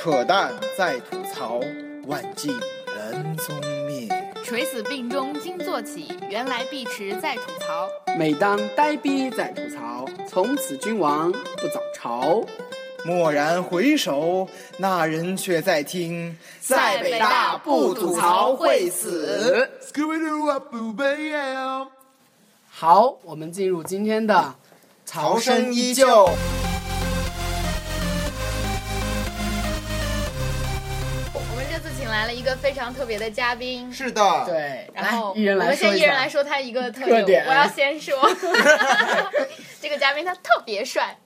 [0.00, 1.58] 扯淡在吐槽，
[2.06, 2.56] 万径
[2.96, 3.52] 人踪
[3.88, 4.08] 灭。
[4.44, 7.88] 垂死病中惊坐起，原来碧池在吐槽。
[8.16, 12.44] 每当呆逼在吐槽，从此君王不早朝。
[13.06, 19.68] 蓦然回首，那人却在听，在北大不吐槽会死。
[22.70, 24.54] 好，我们进入今天的
[25.04, 26.30] 潮声依旧。
[32.38, 33.92] 一个非常特别的嘉宾。
[33.92, 36.28] 是的，对，然后一人我们来说一下先一人来。
[36.28, 38.14] 说他一个特特点我要先说，
[39.80, 41.18] 这个嘉宾他特别帅，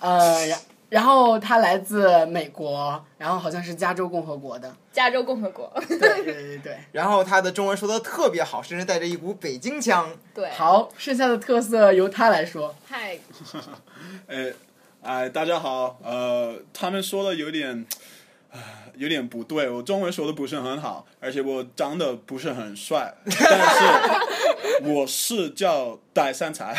[0.00, 0.58] 呃，然
[0.90, 4.72] 然后他来自美国，然后好像是加州共和国的。
[4.92, 5.72] 加州共和国。
[5.88, 6.76] 对对对对。
[6.92, 10.10] 然后他的中文说的特别好，甚至带着一股北京腔。
[10.34, 12.74] 对，好，剩下的特色由他来说。
[12.86, 13.18] 嗨，
[14.26, 14.52] 呃，
[15.02, 18.19] 哎，大家好，呃，他们说的有点，呃
[18.50, 18.58] 啊
[18.96, 26.76] 有点不对，我中文说的不是很好，而且我长得不是很帅，但是我是叫戴三才，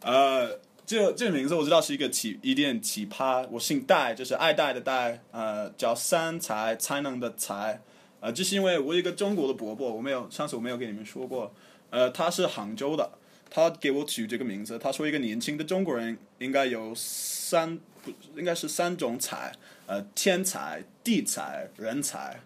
[0.00, 7.80] 呃，这这个名字我知道是一个奇一点奇葩，我姓戴，就是爱戴的戴，呃，叫三才，才能的才，
[8.20, 11.52] 呃，这是因为我有一个中国的伯伯，我没有上次我没有跟你们说过，
[11.90, 13.10] 呃，他是杭州的。
[13.54, 19.52] 他给我取这个名字，他说一个年轻的中国人应该有三不应该是三种才，
[19.92, 22.40] 呃，天才、地才、人才，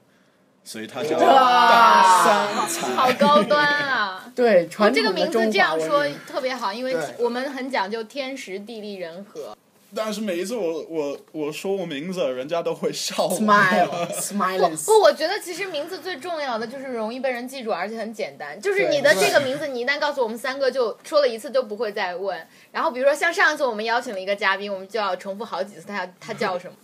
[0.64, 2.88] 所以他叫大三才。
[2.96, 4.24] 好高端啊！
[4.34, 9.56] 对，传这个名字这样说特别好，因为我们很讲究天时地利人和。
[9.94, 13.38] 但是每一次我我我说我名字，人家都会笑我。
[13.38, 18.60] smile 不我觉得其实名字最重要的就是容易被人记住，而且很简单。
[18.60, 22.44] 就是你的这个名字，你一旦告诉我们三个，就说了一次都不会再问。
[22.72, 26.76] 然后比如说像上一次我们邀请了一个嘉宾，我们就要重复好几次他他叫什么。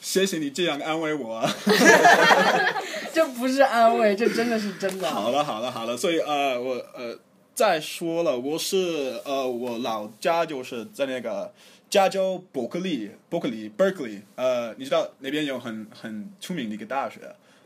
[0.00, 1.48] 谢谢你这样安慰我。
[3.12, 5.10] 这不是安慰，这真的是真的。
[5.10, 7.18] 好了好了好了，所以呃我呃
[7.54, 11.52] 再说了，我是呃我老家就是在那个
[11.90, 17.20] 加州伯克利伯克利 Berkeley，呃你知道那边有很很出名的一个大学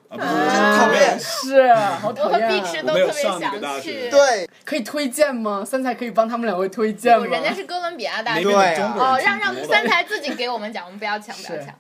[0.08, 0.28] 啊，不是
[0.78, 2.86] 讨厌是，好我讨和碧池厌。
[2.86, 4.10] 都我没有特别想上那个大去学。
[4.10, 5.62] 对，可以推荐吗？
[5.64, 7.26] 三才可以帮他们两位推荐吗？
[7.26, 8.48] 人家是哥伦比亚大学。
[8.48, 11.74] 哦，让让三台自己给我们讲，我们不要抢，不要抢。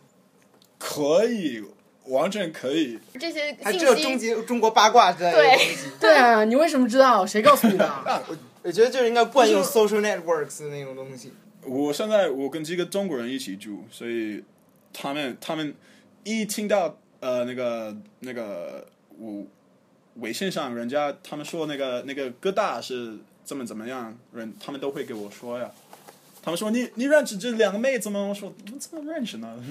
[0.78, 1.62] 可以，
[2.06, 2.98] 完全可以。
[3.18, 5.90] 这些还信知道中，国中国八卦之类的对东西。
[6.00, 7.24] 对啊，你为什么知道？
[7.26, 7.86] 谁告诉你的？
[8.28, 11.32] 我 我觉得就是应该惯用 social networks 的那种东西。
[11.62, 14.42] 我现在我跟几个中国人一起住，所以
[14.92, 15.74] 他们他们
[16.22, 18.86] 一听到呃那个那个
[19.18, 19.44] 我
[20.16, 25.70] 微信上人家他们说那个那个哥大是怎么怎么样，人他们都会给我说呀。
[26.44, 28.20] 他们说你你认识这两个妹子吗？
[28.20, 29.48] 我说我怎么认识呢？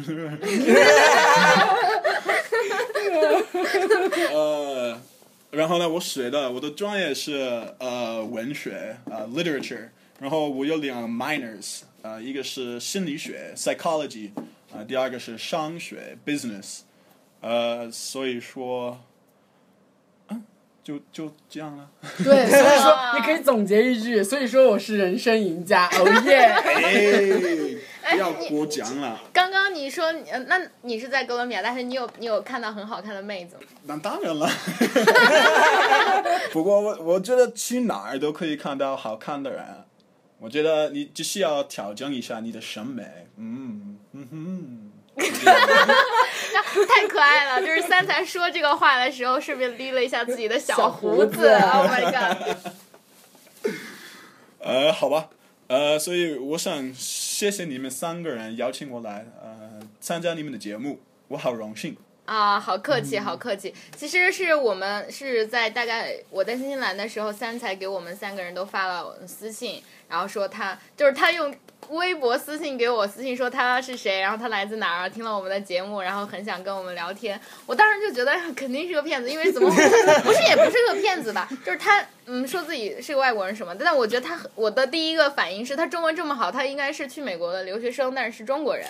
[4.32, 5.00] 呃，
[5.52, 9.90] 然后呢，我学的我的专业是呃文学呃 literature，
[10.20, 14.32] 然后我有两个 minors，呃一个是心理学 psychology，
[14.74, 16.80] 啊、第二个是商学 business，
[17.42, 19.00] 呃所以说，
[20.84, 21.90] 就就这样了。
[22.24, 26.40] 对，所以说 你可以总结一句，所以说我是人生赢家， 哦耶！
[28.04, 29.18] 哎，不要过奖了。
[29.32, 33.62] 刚刚你说，呃那你是在哥伦比亚但是，你有你有看到很好看的妹子吗？
[33.86, 34.50] 那当然了。
[36.52, 39.64] 不过我我觉得去哪儿都可以看到好看的人。
[40.40, 43.06] 我觉得你只需要调整一下你的审美。
[43.38, 43.73] 嗯。
[45.32, 47.62] 太可爱了！
[47.62, 51.26] 就是三才说这个话的时候，顺便捋了一下自己的小小胡子。
[51.26, 52.58] 胡子 Oh my god！
[54.60, 55.30] 呃，好吧，
[55.68, 61.98] 呃，所以我想谢谢你们三个人邀请我来呃参加你们的节目，我好荣幸。
[62.26, 63.74] 啊，好客气，好客气。
[63.98, 71.54] 其实是我们是在大概我在新西兰的时候，三才给我们三个人都发了私信，然后说他就是他用
[71.90, 77.40] 微博私信给我私信说他是谁，然后他来自哪儿，听了我们的节目，然后很想跟我们聊天。
[77.66, 79.70] 我当时就觉得肯定是个骗子，因为怎么
[80.24, 81.48] 不是也不是个骗子吧？
[81.66, 88.86] 就是他嗯说自己是个外国人什么，但我觉得他我的第一个反应是他中文这么好，他应该是去美国的留学生，但是是中国人。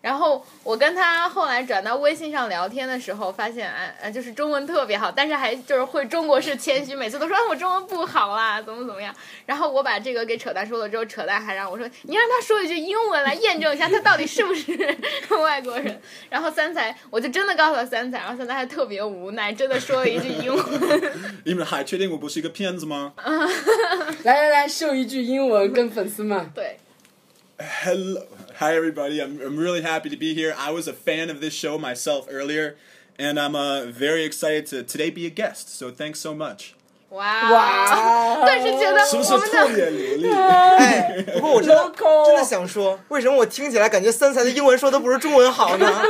[0.00, 3.68] 然后我跟他后来转到微信上聊天的时候，发现
[4.00, 9.12] 哎，就是中文特别好，但是还就是会中国式谦虚，每次都说、啊、我中文不好啦，怎么怎么样。
[9.44, 14.96] 然后我把这个给扯淡说了之后，扯淡还让我说你让他说一句英文来验证一下他到底是不是
[15.42, 16.00] 外国人。
[16.30, 20.64] 然后三才我就真的告诉了三才，然后三才还特别无奈，真的说了一句英文。
[21.44, 23.13] 你们还确定我不是一个骗子吗？
[24.23, 26.51] 来来来，秀一句英文跟粉丝们。
[26.53, 26.77] 对
[27.83, 28.25] Hello.
[28.59, 29.21] Hi, everybody.
[29.21, 30.53] I'm, I'm really happy to be here.
[30.57, 32.75] I was a fan of this show myself earlier,
[33.17, 35.69] and I'm uh, very excited to today be a guest.
[35.77, 36.73] So thanks so much.
[37.09, 40.33] 哇哇但是觉得是不是我们的特别流利？
[40.33, 45.85] 哎，不过我真的 Local 真的想说，为什么我听起来感觉三才的英文说的不如中文好呢？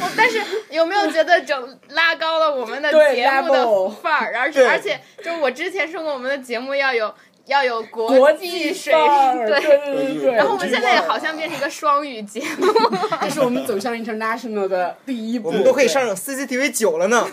[0.16, 0.40] 但是
[0.70, 4.36] 有没有觉得整拉高了我们的节目的范儿？
[4.36, 7.12] 而且而且，就是我之前说过，我们的节目要有
[7.46, 9.78] 要有国国际水平， 对对。
[9.78, 10.32] 对对对。
[10.34, 12.66] 然后我们现在也好像变成一个双语节目，
[13.22, 15.48] 这是我们走向 international 的第一步。
[15.48, 17.26] 我们都可以上 CCTV 九了呢。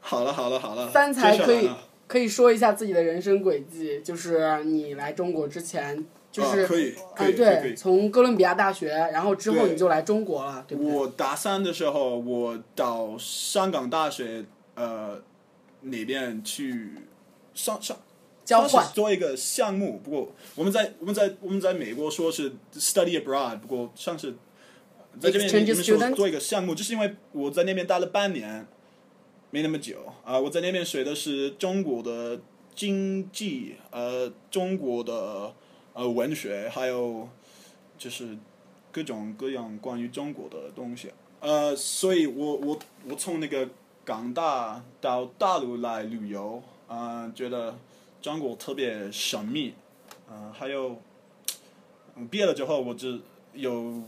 [0.00, 1.70] 好了好了好了，三才可以
[2.06, 10.92] 可以说一下自己的人生轨迹，就是你来中国之前，就是、啊可以可啊以对，以从哥伦比亚大学，然后之后你就来中国了，对不对？
[10.92, 14.44] 我大三的时候，我到香港大学
[14.74, 15.20] 呃
[15.80, 16.90] 那边去
[17.54, 17.96] 上上
[18.44, 20.00] 交换做一个项目。
[20.04, 24.34] 不过我们在我们在我们在美国说是 study abroad，不过上次
[25.20, 28.66] 在这边你们说做一个项目，就是因为我在那边待了半年，
[29.50, 32.38] 没那么久啊、我在那边学的是中国的
[32.74, 35.52] 经济，呃，中国的
[35.98, 37.28] 呃文学，还有
[37.98, 38.38] 就是
[38.92, 41.10] 各种各样关于中国的东西。
[41.40, 42.78] 呃，所以我我
[43.08, 43.68] 我从那个
[44.04, 47.76] 港大到大陆来旅游，啊，觉得
[48.22, 49.74] 中国特别神秘，
[50.28, 51.02] 呃，还有
[52.14, 53.20] 嗯毕业了之后，我只
[53.54, 54.00] 有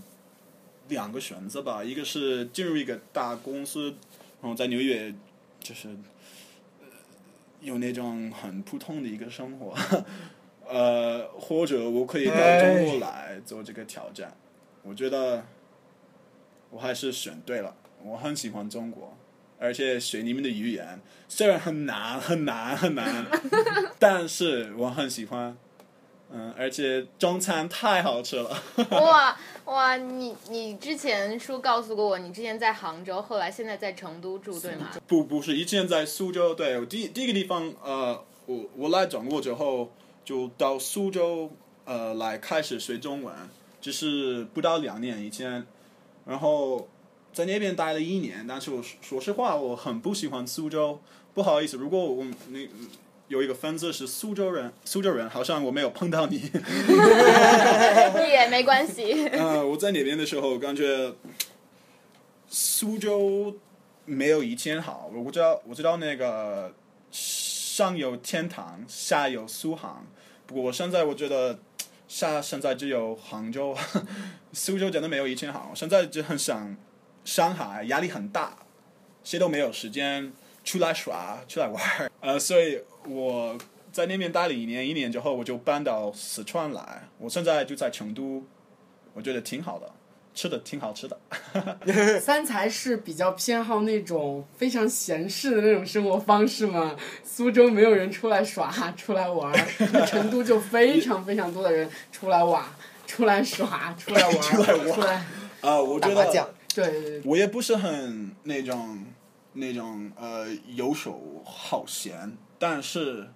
[0.89, 3.93] 两个选择吧，一个是进入一个大公司，
[4.41, 5.13] 然后在纽约
[5.59, 5.89] 就是
[6.81, 6.87] 呃
[7.61, 9.75] 有那种很普通的一个生活，
[10.71, 14.37] 呃，或者我可以到中国来做这个挑战。
[14.83, 15.45] 我觉得
[16.71, 17.75] 我还是选对了，
[18.05, 19.17] 我很喜欢中国，
[19.59, 23.27] 而且学你们的语言虽然很难很难很难，
[23.99, 25.57] 但是我很喜欢。
[26.33, 28.57] 嗯，而且中餐太好吃了。
[28.93, 29.97] 哇哇！
[29.97, 34.91] 你你之前说告诉过我，你之前在杭州，后来现在在成都住，对吗？
[35.09, 39.91] 不不是，以前在苏州，对，我第第一个地方，呃，我我来中国之后，
[40.31, 41.51] 就到苏州，
[41.85, 43.35] 呃，来开始学中文，
[43.81, 45.67] 只是不到两年以前，
[46.25, 46.87] 然后
[47.33, 51.01] 在那边待了一年，但是我说说实话，我很不喜欢苏州，
[51.35, 52.61] 不好意思，如果我们那
[53.27, 56.37] 有一个分子是苏州人，苏州人，好像我没有碰到你。
[58.31, 59.27] 也没关系。
[59.31, 61.13] 呃，我在那边的时候，感觉
[62.49, 63.57] 苏州
[64.05, 65.11] 没有以前好。
[65.13, 66.73] 我知道，我知道那个
[67.11, 70.07] 上有天堂，下有苏杭。
[70.51, 71.57] 不过我现在我觉得
[72.09, 73.73] 下现在只有杭州，
[74.53, 75.71] 苏州真的没有以前好。
[75.77, 76.77] 现在就很想
[77.25, 78.57] 上海，压力很大，
[79.23, 80.33] 谁都没有时间
[80.65, 82.11] 出来耍，出来玩儿。
[82.21, 83.57] 呃，所以我
[83.93, 87.09] 在那边待了一年，一年之后我就搬到四川来。
[87.19, 88.43] 我现在就在成都，
[89.15, 89.89] 我觉得挺好的，
[90.35, 91.19] 吃的挺好吃的。
[92.21, 96.95] 三才是比较偏好那种非常闲适的那种生活方式嘛。
[97.25, 102.65] 苏州没有人出来耍， 出来玩儿，成都就非常非常多的人出来玩、
[103.07, 105.25] 出来耍、出来玩、 出来玩出来
[105.63, 109.05] 啊、我觉得，对对对，我也不是很那种
[109.55, 113.29] 那种呃游手好闲，但是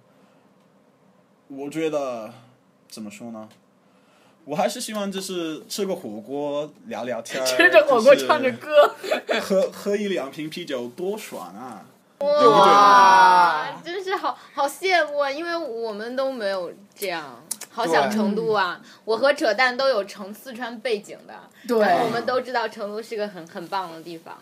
[1.47, 2.33] 我觉得
[2.89, 3.47] 怎么说呢？
[4.45, 8.95] 我还是希望就是吃个火锅聊聊天儿， 吃着火锅唱着歌，
[9.41, 11.83] 喝喝一两瓶啤酒多爽啊！
[12.19, 15.29] 哇，真是好好羡慕啊！
[15.29, 18.79] 因为我们都没有这样，好想成都啊！
[19.03, 21.33] 我和扯淡都有成四川背景的，
[21.67, 24.37] 对，然后我们都知道成都是个很很棒的地方。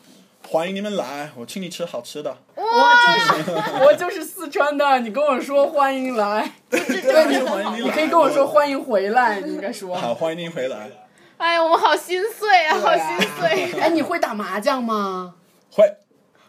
[0.48, 2.38] 欢迎你们来，我请你吃好吃的。
[2.56, 3.52] 我就是
[3.84, 6.80] 我就是四川的，你跟我说欢迎来，对
[7.28, 9.96] 你欢迎你你可以跟我说欢迎回来，你应该说。
[9.96, 10.92] 好，欢迎您回来。
[11.38, 13.80] 哎呀，我好心碎啊，好心碎！
[13.80, 15.36] 哎，你会打麻将吗？
[15.72, 15.84] 会。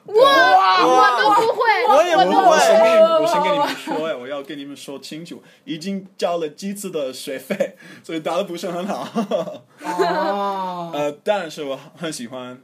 [0.06, 9.08] 我，我都不会，我也不会我先跟你们，我先跟你们说呀，我要跟你们说清楚，已经交了几次的学费，所以打的不是很好。
[9.82, 12.60] 哦， 呃，但是我很喜欢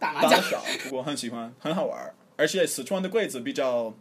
[0.00, 0.30] 打麻将。
[0.30, 2.14] 打得少，不过很喜欢，很好玩儿。
[2.36, 3.94] 而且四川的柜子比较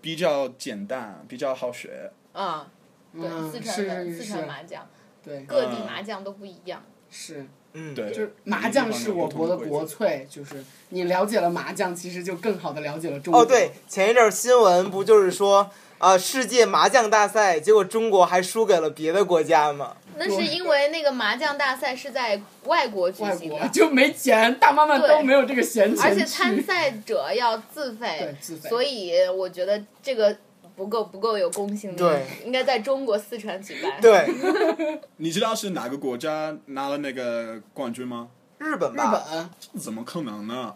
[0.00, 2.10] 比较简单，比较好学。
[2.32, 2.68] 啊，
[3.12, 4.88] 对，嗯四川是的四川麻将，
[5.22, 6.82] 对，各地麻将都不一样。
[7.10, 13.42] 是，嗯，对，就是麻将是我国的国粹，就是你了解了麻将，其实就更好的了解了中国。
[13.42, 19.94] 哦，对，前一阵儿新闻不就是说，啊、世界麻将大赛，结果中国还输给了别的国家吗？
[20.16, 30.34] 那是因为那个麻将大赛是在外国举行的，国就没钱，大妈们都没有这个闲钱而且参赛者要自费对，自费所以我觉得这个
[30.74, 34.00] 不够不够有公信力，对，应该在中国四川举办。
[34.00, 34.26] 对，
[35.18, 38.28] 你知道是哪个国家拿了那个冠军吗？
[38.58, 40.74] 日日本吧，日本，怎么可能呢？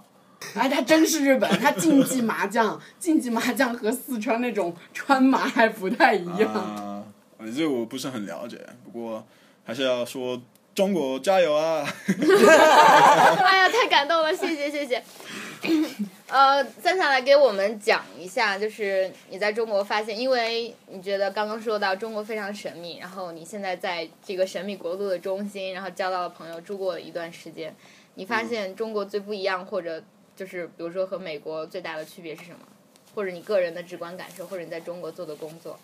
[0.55, 6.53] 哎，他真是日本，他竞技麻将，竞技麻将和四川那种川麻还不太一样。
[6.53, 7.03] 啊，
[7.39, 9.27] 呃这我不是很了解，不过
[9.65, 10.41] 还是要说
[10.75, 11.87] 中国加油啊！
[12.17, 15.03] 哎呀，太感动了，谢谢谢谢。
[16.29, 27.75] 呃，三下来给我们讲一下，就是你在中国发现，因为你觉得刚刚说到中国非常神秘，然后你现在在这个神秘国度的中心，然后交到了朋友，住过一段时间，
[28.17, 30.03] 你发现中国最不一样，或者
[30.37, 32.59] 就是比如说和美国最大的区别是什么？
[33.15, 35.79] 或者你个人的直观感受，或者你在中国做的工作？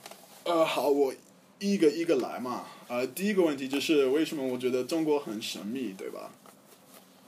[0.45, 1.14] 呃，好，我
[1.61, 2.66] 一个一个来嘛。
[2.88, 6.33] 呃，第一个问题就是为什么我觉得中国很神秘，对吧？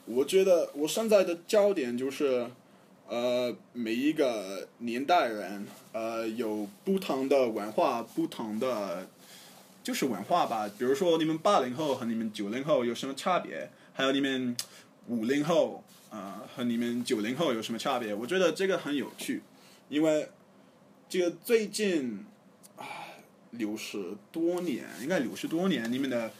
[0.04, 2.50] 我觉得我现在的焦点就是，
[3.06, 9.06] 呃，每一个年代人，呃，有不同的文化，不同的
[9.84, 10.68] 就是文化吧。
[10.76, 13.70] 比如说你们八零后和你们九零后有什么差别？
[13.92, 14.56] 还有你们
[15.06, 18.12] 五零后，呃，和你们九零后有什么差别？
[18.14, 19.42] 我觉得这个很有趣，
[19.88, 20.28] 因为
[21.08, 22.26] 这个最近
[22.76, 22.84] 啊
[23.52, 26.30] 六十多年，应该六十多年，你们的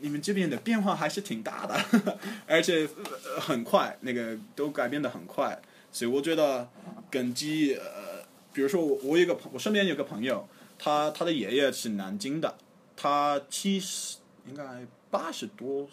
[0.00, 1.74] 你们这边的变化还是挺大的，
[2.48, 5.60] 而且、呃、很快，那个都改变的很快，
[5.92, 6.70] 所以我觉得
[7.10, 8.24] 根基呃，
[8.54, 12.56] 比如说我我有个朋我身边有个朋友，他他的爷爷是南京的，
[12.96, 15.86] 他七十应该八十多，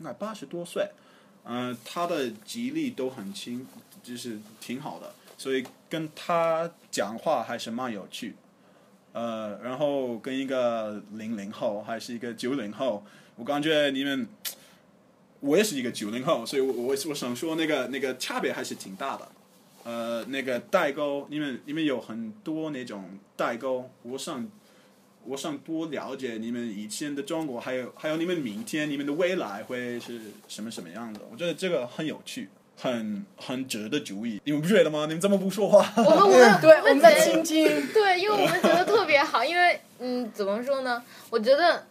[0.00, 0.90] 应该八十多岁，
[1.48, 3.66] 嗯、他的记忆力都很清，
[4.02, 8.34] 就是挺好的，所以跟他讲话还是蛮有趣。
[9.12, 13.04] 呃，然后跟一个零零后还是一个九零后，
[13.36, 14.28] 我感觉你们，
[15.40, 19.28] 我也是一个九零后，所以我我我想说那个那个差别还是挺大的。
[19.84, 23.04] 呃，那个代沟，你们你们有很多那种
[23.36, 24.46] 代沟，我想
[25.28, 31.20] 我想多了解你们以前的中国，还有还有你们明天你们的未来会是什么什么样的？
[31.30, 32.48] 我觉得这个很有趣。
[32.78, 35.06] 很很值得注意，你们不觉得吗？
[35.06, 35.90] 你们怎么不说话？
[35.96, 37.64] 我们我们对，我们在倾听。
[37.90, 41.02] 对，因为我们觉得特别好，因为嗯，怎么说呢？
[41.30, 41.86] 我觉得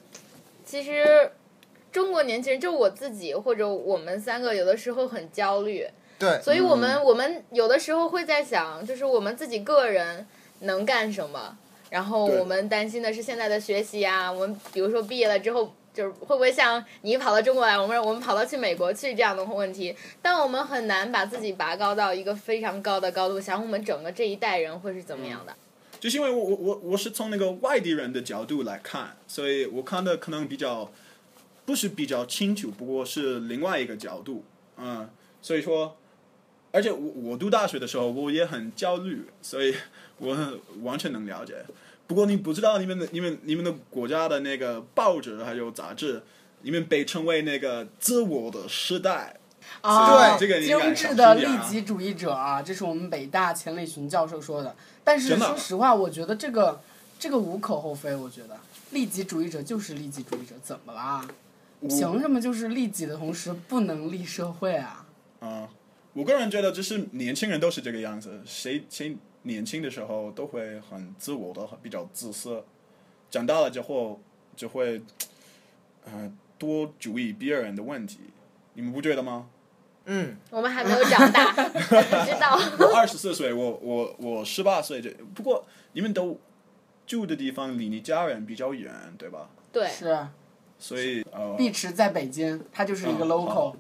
[0.64, 1.32] 其实
[1.92, 5.88] 中国年轻人，就我自己或者我们三个，有的时候很焦虑，
[6.20, 10.28] 对，所以我们、我们有的时候会在想，就是我们自己个人
[10.60, 11.58] 能干什么，
[11.96, 15.74] 然后我们担心的是现在的学习啊，我们比如说毕业了之后。
[15.96, 19.96] 就是会不会像你跑到中国来，我们我们跑到去美国去这样的问题？
[20.22, 25.56] 但我们很难把自己拔高到一个非常高的高度，想我们整个这一代人会是怎么样的？
[25.98, 30.92] 就是因为我我我我是从那个外地人的角度来看，所以我看的可能比较
[31.66, 34.44] 不是比较清楚，不过是另外一个角度，
[34.76, 35.10] 嗯，
[35.42, 35.96] 所以说，
[36.74, 39.74] 而且我我读大学的时候我也很焦虑，所以
[40.20, 40.38] 我
[40.84, 41.56] 完全能了解。
[42.08, 46.22] 不过你不知道你们的你们你们的国家的那个报纸还有杂志，
[46.62, 49.38] 你们被称为那个自我的时代，
[49.82, 54.76] 啊，这个精致的利己主义者啊，这是我们北大钱理群教授说的。
[55.04, 56.82] 但是说实话，我觉得这个
[57.18, 58.14] 这个无可厚非。
[58.16, 58.58] 我觉得
[58.92, 61.28] 利己主义者就是利己主义者，怎么啦？
[61.82, 65.06] 凭什么就是利己的同时不能利社会啊？
[65.40, 65.70] 啊、
[66.14, 72.64] 我个人觉得，就是年轻人都是这个样子，谁谁年轻的时候都会很自我的，比较自私，
[73.32, 74.20] 长大了之后
[74.56, 75.02] 就会，
[76.04, 78.20] 呃，多注意别人的问题，
[78.74, 79.48] 你们不觉得吗？
[80.06, 81.80] 嗯，我们还没有长大，不
[82.26, 82.60] 知道。
[82.80, 86.40] 我二十四岁，我我我十八岁，这不过你们都
[87.08, 89.50] 住的地方离你家人比较远，对吧？
[89.72, 90.28] 对，是，
[90.78, 93.76] 所以呃，碧池在北京，他就是一个嗯 local，、好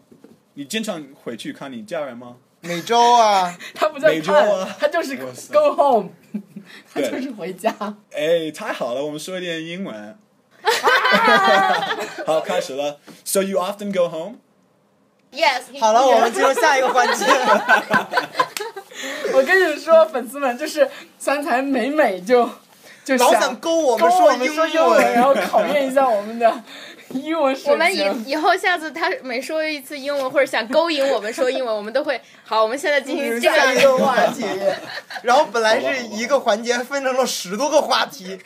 [0.55, 2.37] 你经常回去看你家人吗？
[2.65, 6.09] 每周啊， 他不在每周看，啊他就是 go home，
[6.93, 7.73] 他就是回家。
[8.11, 10.17] 哎，太好了，我们说一点英文。
[12.25, 12.99] 好，开始了。
[13.23, 14.37] So you often go home?
[15.31, 17.25] Yes，好了，我们进入下一个环节。
[19.33, 22.49] 我跟你们说，粉丝们就是三才美美就
[23.03, 26.63] 就老想想勾我勾们我们说英英文，然后考验一下我们的
[27.09, 27.95] 英文水我们。
[27.95, 32.63] 以以后下次他每说一次英文或者想勾引我们说英文，我们都会好。
[32.63, 34.43] 我们现在进行这样一个个话题，
[35.23, 38.37] 然后本来是一个环节，分成了十多个话题。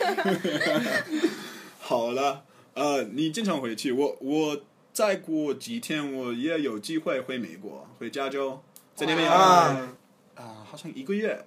[1.79, 4.61] 好了，呃，你经常回去，我我
[4.93, 8.61] 再过几天我也有机会回美国，回加州，
[8.95, 9.89] 在那边要啊
[10.35, 11.45] 啊，好像一个月，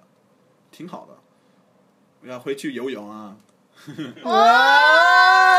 [0.71, 1.15] 挺好的。
[2.21, 3.35] 我要回去游泳啊，
[4.23, 5.52] 哇！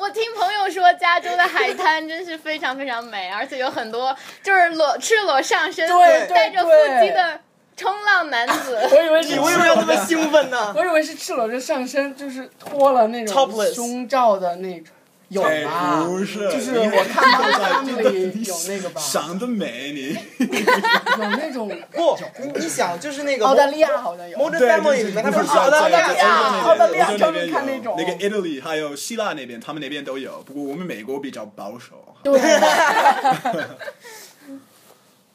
[0.00, 5.88] 我听朋友说，加州的海滩真是非常非常美，而且有很多就是裸赤裸上身、
[6.28, 7.40] 带着腹肌的
[7.76, 8.78] 冲浪男子。
[8.92, 10.72] 我以为是你为什么要那么兴奋呢？
[10.76, 14.94] 我以为是赤裸着上身，就是脱了那种 Topless 胸罩的那种，
[15.28, 16.04] 有哎吧？
[16.04, 20.14] 不是就是我看到你 他们里有那个吧，想得美你。
[20.38, 24.38] 有那种不，你你想，就是那个澳大利亚好像有。
[24.38, 30.42] Modern 对，Family 就是里面，他们就是澳大利亚澳大利亚那边专门看那种那个 Italy 还有希腊那边，他们那边都有。
[30.46, 32.16] 不过我们美国比较保守。
[32.22, 32.40] 对，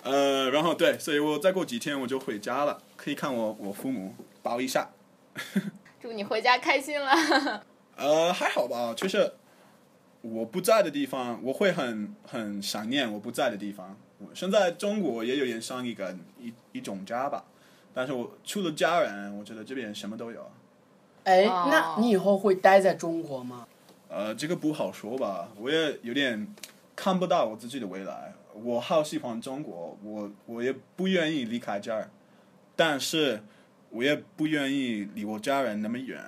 [0.04, 4.90] 呃，然后对，所以我再过几天我就回家了，可以看我我父母抱一下。
[6.02, 7.64] 祝你回家开心了。
[7.96, 9.32] 呃，还好吧，就是
[10.24, 13.98] 我不在的地方，我会很很想念我不在的地方。
[14.20, 17.44] 我现在中国也有点像一个一一种家吧，
[17.94, 20.50] 但是我除了家人，我觉得这边什么都有。
[21.26, 23.68] 哎，哦那你以后会待在中国吗？
[24.08, 26.48] 呃，这个不好说吧，我也有点
[26.96, 28.34] 看不到我自己的未来。
[28.54, 32.10] 我好喜欢中国，我我也不愿意离开这儿，
[32.78, 33.44] 但是
[33.90, 36.24] 我也不愿意离我家人那么远。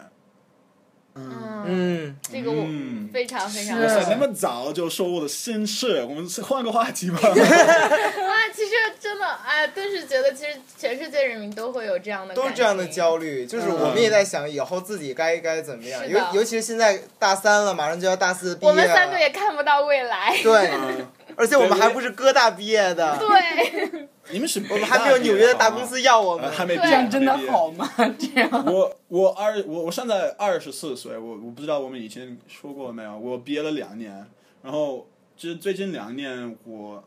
[1.16, 3.10] 嗯，嗯，这个我嗯。
[3.14, 3.84] 非常非常是。
[3.84, 7.18] 哇塞，那么早就说我的心事，我们换个话题吧。
[7.24, 13.16] 啊，其实真的，哎，顿时觉得其实全世界人民都会有这样的，都是这样的焦。
[13.18, 18.76] 虑，就是我们也在想以后自己该该怎么样，尤尤其是现在大三了，马上就要大四毕业了。
[18.76, 20.38] 我们三个也看不到未来。
[20.44, 21.08] 对，嗯。
[21.38, 26.52] 而且我们还不是哥大毕业的，对，你们是我们还没有纽约的大公司要我们呃，。
[26.52, 27.88] 还没毕业，这样真的好吗？
[28.18, 34.26] 这样我我二我我现在二十四岁，我我不知道我们以前说过没有，我毕业了两年，
[34.64, 37.04] 然后就是最近两年我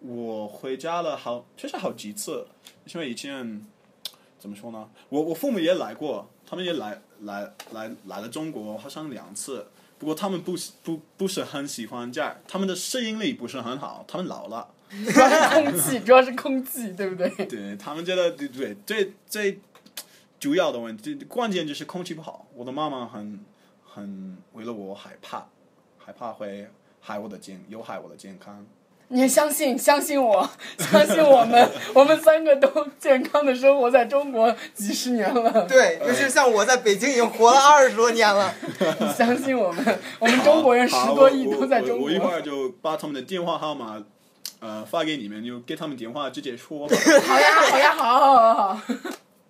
[0.00, 2.46] 我回家了好确实好几次，
[2.94, 3.66] 因为以前
[4.38, 9.66] 怎么说呢，我我父母也来过，他们也来来来来了中国，好像两次。
[9.98, 14.68] 不过他们不喜不不是很喜欢这儿，他们的适应力不是很好，他们老了。
[15.12, 17.28] 主要是空气， 主要是空气，对不对？
[17.46, 19.60] 对他们觉得对对最最
[20.38, 22.46] 主要的问题，关键就是空气不好。
[22.54, 23.40] 我的妈妈很
[23.84, 25.46] 很为了我害怕，
[25.98, 26.66] 害怕会
[27.00, 28.66] 害我的健有害我的健康。
[29.12, 30.48] 你相信，相信我，
[30.78, 35.66] 相信我们，我们三个都健康的生活在中国几十年了。
[35.66, 38.54] 对，就是像我在北京已经活了二十多年了。
[39.00, 41.98] 你相信我们，我们中国人十多亿都在中国。
[41.98, 44.02] 我我一会儿就把他们的电话号码。
[44.60, 46.94] 呃，发给你们，就给他们电话直接说吧。
[47.26, 48.82] 好呀，好呀，好好好好。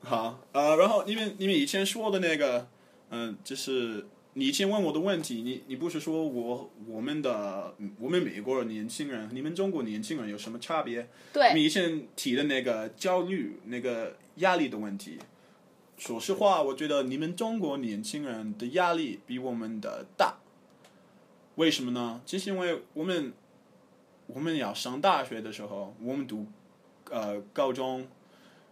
[0.02, 2.68] 好，呃，然后你们你们以前说的那个，
[3.10, 11.08] 嗯、就是你以前问我的问题，你你不是说我我们的我们美国的年轻人，你们中国年轻人有什么差别？
[11.32, 15.18] 对你们，以前提的那个焦虑、那个压力的问题，
[15.98, 20.36] 说实话，我觉得你们中国年轻人的压力比我们的大。
[21.56, 22.20] 为什么呢？
[22.24, 23.34] 就是因为我们
[24.34, 26.46] 我们要上大学的时候，我们读
[27.10, 28.06] 呃高中，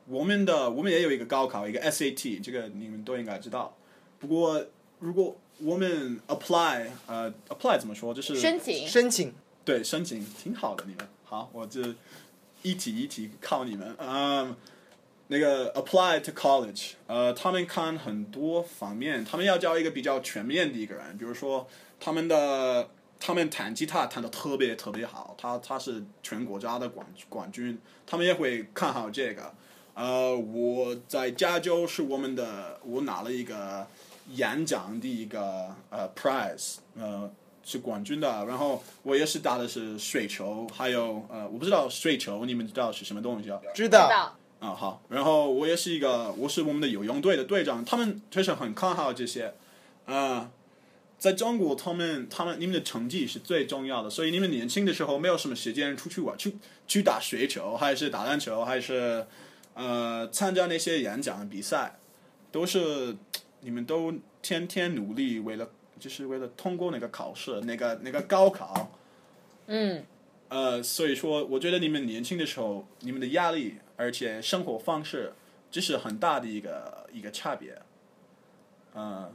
[0.07, 3.77] 我们的我们也有一个高考，一个 SAT，这个你们都应该知道。
[4.19, 4.65] 不过
[4.99, 8.15] 如果我们 apply 呃 apply 怎么说？
[8.15, 9.33] 就是申请申请，
[9.65, 11.95] 对，申请挺好的，你们好，我这
[12.63, 13.95] 一题一题靠你们。
[13.99, 14.55] 嗯，
[15.29, 21.67] 那个 apply to college，呃，他们看很多方面，他们要教一个比较全面的一个人，比如说
[22.01, 22.89] 他们的
[23.21, 29.53] 他们弹吉他弹的特别特别好，他他是全国家的冠冠军，他们也会看好这个。
[29.95, 33.87] 呃，我在加州是我们的，我拿了一个
[34.35, 37.31] 演讲的一个呃 prize，呃
[37.65, 38.47] 是冠军的。
[38.47, 43.61] 然后我也是打的是水球，还有呃我不知道水球你们知道是什么东西啊？
[43.75, 44.35] 知道。
[44.61, 49.55] 啊好，然后我也是一个，我是我们的游泳队的队长，他们确实很看好这些，
[50.05, 50.51] 啊、
[51.19, 59.27] 在中国他们他们你们的成绩是最重要的，所以你们年轻的时候没有什么时间出去玩，去去打水球，还是打篮球，还是
[59.75, 61.99] 呃参加那些演讲比赛，
[62.53, 63.17] 都是
[63.61, 68.93] 你们都天天努力，为了就是为了通过那个考试，那个那个高考，
[69.67, 70.05] 嗯，
[70.49, 75.33] 呃，所以说，我觉得你们年轻的时候，你们的压力，而且生活方式，
[75.71, 77.77] 这是很大的一个一个差别。
[78.95, 79.31] 呃，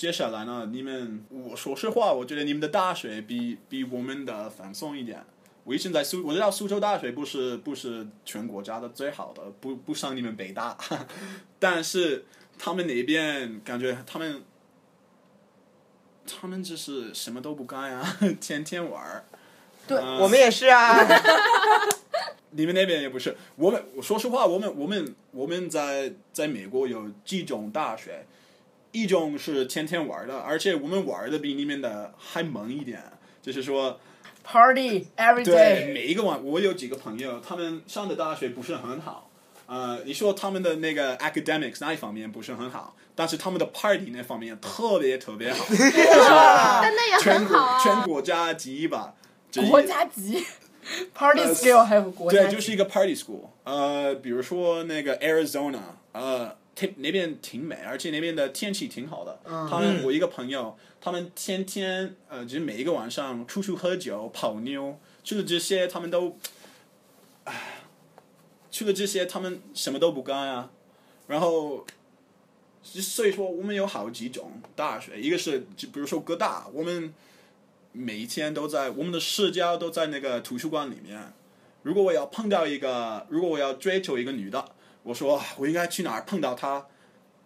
[0.00, 5.22] 接下来呢，你们，我说实话，我觉得你们的大学比比我们的放松一点。
[5.64, 10.74] 我以前在苏，我知道苏州大学不是不是全国家的最好的，不不像你们北大，
[11.60, 12.24] 但是
[12.58, 14.42] 他们那边感觉他们，
[16.26, 19.26] 他们就是什么都不干呀， 天天玩儿。
[19.86, 20.96] 对呃我们也是啊，
[22.52, 28.24] 你们那边也不是，我们我说实话，我们我们我们在在美国有几种大学，
[28.92, 33.02] 一种是天天玩的，而且我们玩的比你们的还猛一点，
[33.40, 33.98] 就是说
[34.42, 35.92] ，Party every day。
[35.92, 39.30] 每一个晚，我有几个朋友，他们上的大学不是很好，
[39.66, 45.64] 呃，你说他们的那个 academics 那一方面不是很好，但是他们的 party 那方面特别特别好，
[46.82, 47.78] 但那也很好啊。
[47.82, 49.14] 全国家级一吧。
[49.68, 50.46] 国家级
[51.12, 53.48] ，party 呃 scale 还有国家对，级，就是一个 party school。
[53.64, 55.80] 呃，比如说那个 Arizona，
[56.12, 59.40] 呃，挺那边挺美，而且那边的天气挺好的。
[59.44, 66.38] 他们我一个朋友，他们天天呃，就是每一个晚上出去喝酒、泡妞，除了这些，他们都，
[67.44, 67.82] 唉，
[68.70, 70.70] 除了这些，他们什么都不干啊。
[71.26, 71.86] 然后，
[72.82, 77.12] 所以说我们有好几种大学，一个是就比如说哥大，我们
[77.92, 81.32] 每一天都在我们的社交都在那个图书馆里面。
[81.82, 84.64] 如果我要碰到一个，如果我要追求一个女的，
[85.02, 86.86] 我说啊我应该去哪儿碰到他，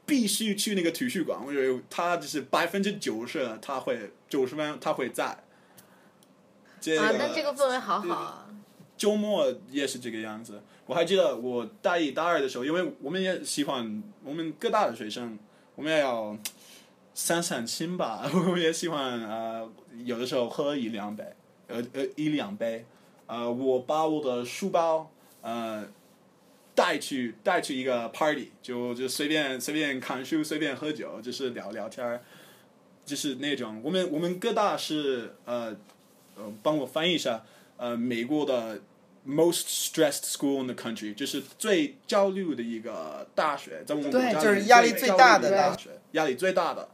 [0.05, 1.39] 必须去那个图书馆。
[1.45, 5.39] 我觉得他就是百分之九十，他会九十分，他会在。
[6.81, 8.47] 这啊，那这个氛围好好啊。
[8.97, 10.63] 周末也是这个样子。
[10.87, 15.39] 我还记得我大一、大二的时候，因为我们也喜欢，我们各大的学生，
[15.75, 16.37] 我们也要
[17.15, 18.29] 散散心吧。
[18.33, 19.69] 我们也喜欢呃，
[20.05, 21.25] 有的时候喝一两杯，
[21.69, 22.85] 呃呃一两杯。
[23.27, 25.85] 呃，我把我的书包呃
[26.75, 32.21] 带去带去一个 party，就就随便随便看书，随便喝酒，就是聊聊天儿，
[33.05, 35.77] 就是那种我们我们各大是呃
[36.37, 37.45] 呃帮我翻译一下。
[37.77, 38.79] 呃，美国的
[39.27, 46.89] most stressed school in the country，就是最焦虑的一个大学，在我们国对家就是压力最大的大大学，压力最大的。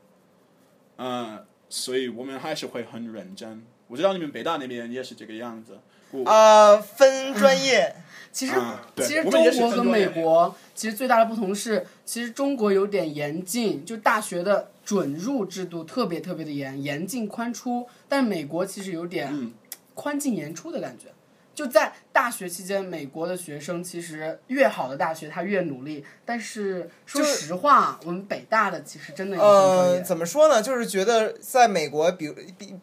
[0.97, 3.63] 嗯、所以我们还是会很认真。
[3.89, 5.79] 我知道你们北大那边也是这个样子。
[6.13, 7.95] 我啊，分专业，
[8.33, 19.53] 其实、啊其实中国和美国其实最大的不同是，其实中国有点严禁，就大学的准入制度特别特别的严，严进宽出，但美国其实有点嗯
[19.95, 21.09] 宽进严出的感觉。
[21.55, 30.63] 就在大学期间，美国的学生其实越好的大学他越努力，但是说实话，我们北大的其实真的有呃，怎么说呢？
[30.63, 32.35] 就是觉得在美国，比如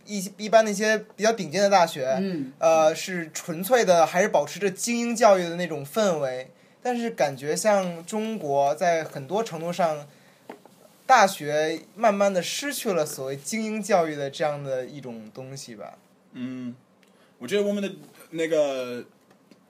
[0.05, 6.51] 一一一般那些比较顶尖的大学，嗯，呃，是纯粹的，还是保持着精英教育的那种氛围。
[6.79, 10.07] 但是感觉像中国，在很多程度上，
[11.05, 15.97] 大学慢慢的失去了所谓精英教育的这样的一种东西吧。
[16.31, 16.73] 嗯，
[17.39, 17.91] 我觉得我们的
[18.31, 19.05] 那个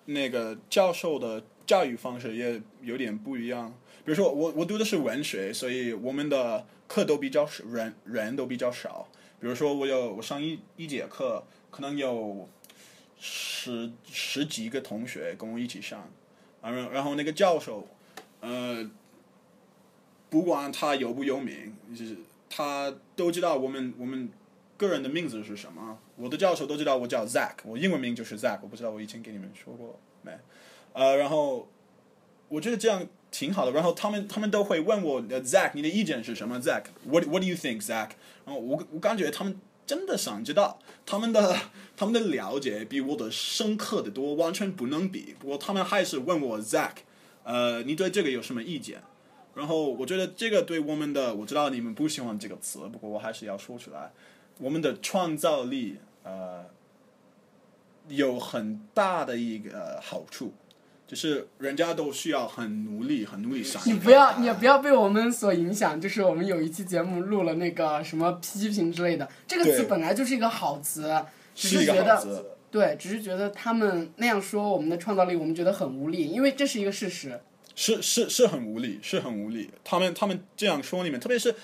[0.05, 3.73] 那个教授的教育方式也有点不一样。
[4.05, 9.07] 比如说我我读的是文学，所以我们的课都比较少，人人都比较少。
[9.39, 12.47] 比如说我有我上一一节课，可能有
[13.19, 16.09] 十十几个同学跟我一起上，
[16.61, 17.87] 啊，然然后那个教授，
[18.39, 18.89] 呃，
[20.29, 22.15] 不管他有不有名，就是
[22.49, 24.29] 他都知道我们我们
[24.77, 25.97] 个人的名字是什么。
[26.15, 30.31] 我的教授都知道我叫 Zack，我英文名就是 Zack，我不知道我以前给你们说过没？
[30.93, 31.67] 呃，然后
[32.47, 33.71] 我觉得这样挺好的。
[33.71, 38.11] 然后他们他们都会问我、呃、Zack，你的意见是什么？Zack，what what do you think Zack？
[38.45, 41.55] 然后我我感觉他们真的想知道，他们的
[41.95, 45.35] 他们的了解比我的深刻的多，完全不能比。
[45.39, 46.97] 不过他们还是问我 Zack，
[47.43, 49.01] 呃，你对这个有什么意见？
[49.55, 54.11] 然后我觉得这个对我们的，我知道你们不喜欢这个词，不过我还是要说出来，
[54.59, 56.65] 我们的创造力呃
[58.07, 60.53] 有很大的一个好处，
[61.07, 63.81] 就是人家都需要很努力，很努力上。
[63.85, 65.99] 你不要，你也不要被我们所影响。
[65.99, 71.13] 就是我们有一期节目录了那个什么批评之类的，这个词本来就是一个好词，
[71.55, 72.57] 只是觉得。
[72.69, 77.39] 对，只是觉得他们那样说我们的创造力，我们觉得很无力，因为这是一个事实。
[77.75, 79.69] 是是是很无力，是很无力。
[79.85, 81.55] 他们他们这样说你们，特别是呃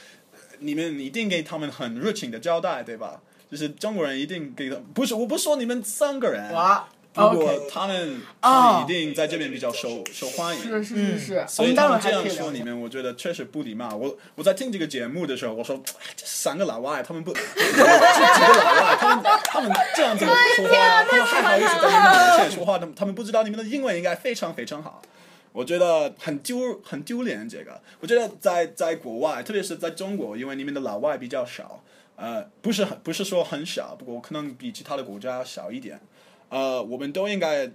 [0.64, 3.22] 你们一定给他们很热情的交代，对吧？
[3.52, 10.64] 就是中国人一定给他，不是我不说你们三个人，哇不过他们哦他们一定在这边比较受受欢迎。
[10.64, 13.96] 是是是是，所以他们这样说你们，我觉得确实不礼貌。
[13.96, 25.04] 我我在听这个节目的时候，我说哎这三个老外，他们不，这 几个老外，他们他们这样子说话，他们还好意思在你们面前说话，他们他们不知道你们的英文应该非常非常好。
[25.54, 31.84] 我觉得很丢很丢脸，这个我觉得在在国外，特别是在中国，因为你们的老外比较少，
[32.16, 36.02] 呃，不是很不是说很少，不过可能比其他的国家少一点。
[36.50, 37.72] 呃，我们都应该，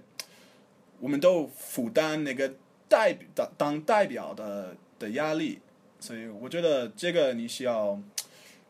[0.99, 2.53] 我们都负担那个
[2.87, 5.59] 代表当当代表的的压力，
[5.99, 7.99] 所以我觉得这个你需要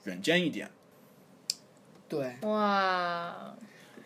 [0.05, 0.69] 远见一点。
[2.07, 3.55] 对，哇，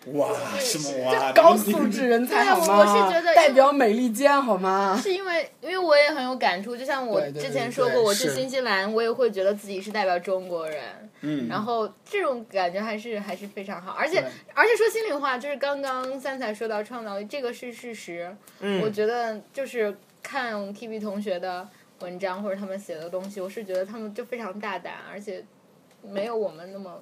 [0.08, 1.32] 哇，什么哇？
[1.32, 2.66] 高素质人才好吗？
[2.66, 5.00] 对我是觉得代表美利坚好吗？
[5.02, 14.22] 是因为因为我也很有感触，就像我之前说过，我去是新西兰，我也会觉得自己是代表中国人，嗯，然后这种感觉还是还是非常好，而且
[14.54, 21.66] 而且说心里话，就是刚刚三彩说到创造力，这个是事实，嗯我觉得就是看 Kiwi 同学的
[22.02, 25.42] 文章或者他们写的东西，我是觉得他们就非常大胆，而且
[26.02, 27.02] 没有我们那么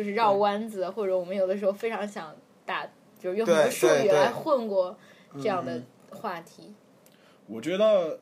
[0.00, 2.34] 就是绕弯子，或者我们有的时候非常想
[2.64, 2.86] 打，
[3.18, 4.96] 就是用很多术语来混过
[5.34, 6.72] 这样的话题。
[7.46, 8.18] 我觉得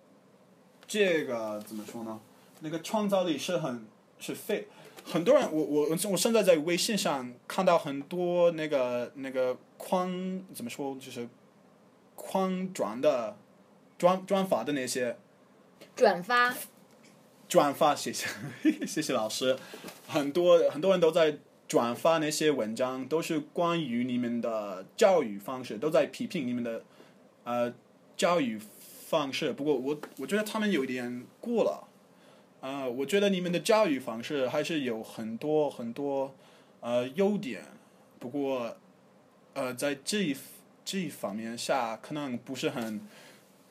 [0.88, 2.18] 这个怎么说呢？
[2.62, 3.86] 那个创造力是很
[4.18, 4.66] 是非
[5.04, 11.28] 很多人，我我我现在在微信上看到很多那个那个框怎么说，就是
[12.16, 13.36] 框转的
[13.96, 15.16] 转转发的那些
[15.94, 16.52] 转发，
[17.48, 18.26] 转发，谢谢
[18.84, 19.56] 谢谢老师，
[20.08, 26.82] 很多很多人都在转发那些文章，都是关于你们的教育方式，都在批评你们的
[27.44, 27.74] 呃
[28.16, 28.58] 教育
[29.06, 29.52] 方式。
[29.52, 31.86] 不过我我觉得他们有点过了，
[32.60, 36.34] 呃，我觉得你们的教育方式还是有很多很多
[36.80, 37.62] 呃优点，
[38.18, 38.74] 不过
[39.52, 40.36] 呃在这一
[40.86, 43.00] 这一方面下可能不是很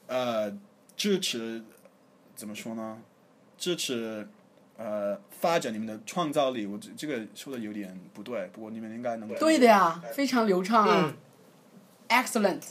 [0.06, 0.56] 呃
[0.96, 1.64] 支持，
[2.36, 3.02] 怎么说呢？
[3.58, 4.30] 支持
[4.78, 11.14] 呃发展你们的创造力，我这这个说的有点不对，不过你们应该能对的呀，非常流畅啊、
[12.10, 12.62] Excellent。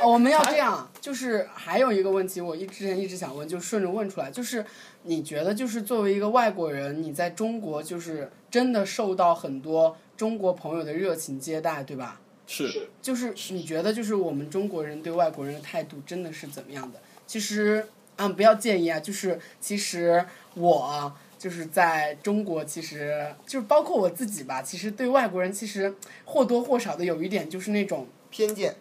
[0.00, 4.64] 哦 我们要这样，就是还有一个问题，我一之前一直想问，就顺着问出来，就是
[5.04, 12.20] 你觉得，就是作为一个外国人，你在中国就是真的受到很多中国朋友的热情接待，对吧？
[12.46, 17.00] 是就是你觉得，就是我们中国人对外国人的态度真的是怎么样的？
[17.24, 17.86] 其实，
[18.22, 28.74] 嗯，不要介意啊，就是其实我就是在中国，其实就是包括我自己吧，其实对外国人其实或多或少的有一点就是那种偏见，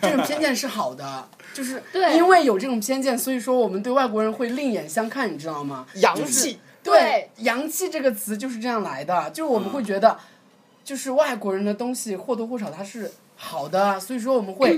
[0.00, 1.82] 这种偏见是好的，就是
[2.14, 5.86] 因为有这种偏见，所以说我们对外国人会另眼相看，你知道吗？
[5.94, 6.60] 洋就是气。
[6.80, 10.16] 对，洋气这个词就是这样来的，就是我们会觉得，
[10.82, 14.76] 就是外国人的东西或多或少它是好的，所以说我们会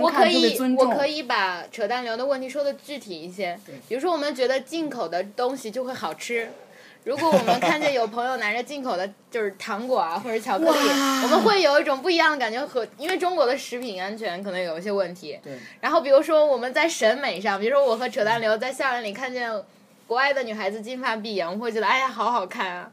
[0.00, 0.88] 我可看，特别以，尊重。
[0.88, 3.60] 我可以把扯淡流的问题说的具体一些。
[3.86, 6.48] 比如说，我们觉得进口的东西就会好吃。
[7.04, 10.78] 如果我们看见有朋友拿着进口的，就是糖果啊或者巧克力，
[11.24, 15.38] 我们会有一种不一样的感觉和，因为中国的食品安全可能有一些问题。
[15.42, 15.58] 对。
[15.80, 19.50] 然后比如说我们在审美上，比如说我和扯淡流在校园里看见
[20.06, 22.90] 国外的女孩子金发碧眼，我会觉得哎呀好好看啊。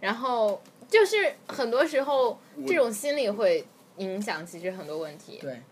[0.00, 3.66] 然后就是很多时候这种心理会
[4.00, 5.38] 影响其实很多问题。
[5.40, 5.62] 对，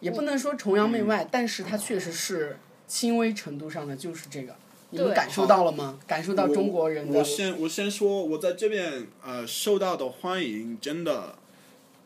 [0.00, 4.54] 也不能说崇洋媚外，但是它确实是轻微程度上的就是这个。
[4.90, 5.98] 你们感受到了吗？
[6.06, 11.34] 感受到中国人的我先我先说，我在这边呃受到的欢迎真的，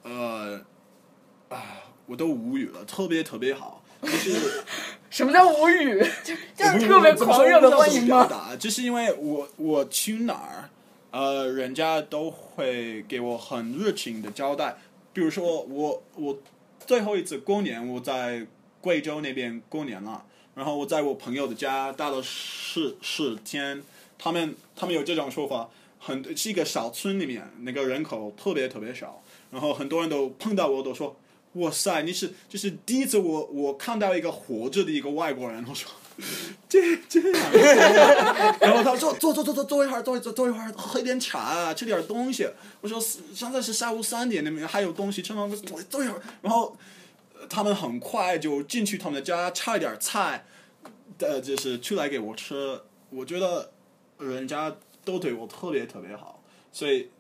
[0.03, 0.65] 呃
[1.51, 1.63] 啊
[2.07, 4.63] 我都无语了，特别特别好，就是。
[5.11, 6.01] 什么叫无语？
[6.23, 8.55] 就是特别狂热的欢迎吗？
[8.57, 10.71] 就是因为我我去哪儿，
[11.11, 14.77] 呃，人家都会给我很热情的交代。
[15.13, 16.39] 比如说我我
[16.87, 18.47] 最后一次过年我在
[18.81, 23.83] 贵州那边过年了，然后我在我朋友的家待了十十天，
[24.19, 25.69] 他们他们有这种说法，
[25.99, 31.17] 很是一个小村里面，那个人口特别特别少，然后很多人都碰到我都说。
[31.55, 32.03] 哇塞！
[32.03, 35.91] 你是就是第一次我我看到一个活着的一个外国人，我说
[36.69, 37.51] 这这样，
[38.61, 42.49] 然后他说坐坐坐坐坐一会儿，坐坐坐一会儿，喝一点茶，吃点东西。
[42.81, 43.01] 我说
[43.35, 45.51] 现在是下午三点，你们还有东西吃吗？
[45.67, 46.77] 坐坐一会儿，然后
[47.49, 50.45] 他们很快就进去他们的家，差一点菜，
[51.19, 52.81] 呃，就是出来给我吃。
[53.11, 53.73] 我觉得
[54.19, 56.41] 人家都对我特别特别好，
[56.73, 57.11] 所以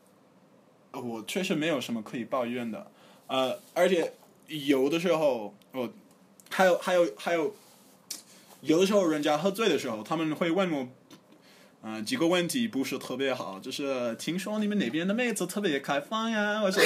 [0.92, 2.86] 我确实没有什么可以抱怨的。
[3.26, 4.12] 呃，而且
[4.46, 5.88] 有的时候，我
[6.48, 7.54] 还有还有还，有
[8.62, 10.88] 的时候人家喝醉的时候，他们会问我，
[11.82, 16.82] 嗯、几个问题不是特别好，就是听说你们那边的妹子特别开放呀，我说，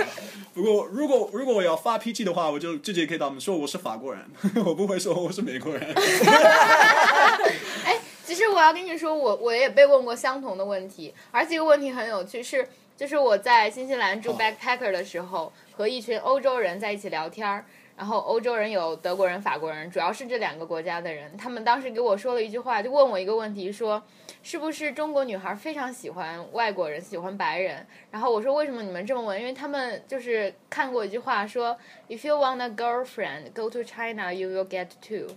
[0.54, 4.24] 不过如果如果我要发脾气的话，我就直接给他们说我是法国人，
[4.64, 5.82] 我不会说我是美国人。
[7.84, 17.64] 哎，其实我要跟你说，我我也被问过相同的问题，而这个问题很有趣，是就是我在新西兰住哦 backpacker 的时候，和一群欧洲人在一起聊天儿。
[18.00, 21.36] 然后欧洲人有德国人、法国人，主要是这两个国家的人。
[21.36, 24.02] 他们当时给我说了一句话，就问我一个问题，说
[24.42, 27.86] 是不是中国女孩非常喜欢外国人，喜欢白人？
[28.10, 29.38] 然后我说为什么你们这么问？
[29.38, 31.76] 因为他们就是看过一句话说
[32.08, 35.36] ，If you want a girlfriend, go to China, you will get two。